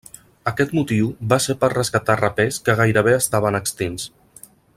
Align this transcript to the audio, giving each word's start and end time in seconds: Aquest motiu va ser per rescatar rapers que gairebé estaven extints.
Aquest 0.51 0.71
motiu 0.77 1.11
va 1.33 1.39
ser 1.47 1.55
per 1.65 1.69
rescatar 1.75 2.15
rapers 2.23 2.59
que 2.69 2.79
gairebé 2.81 3.15
estaven 3.19 3.61
extints. 3.61 4.09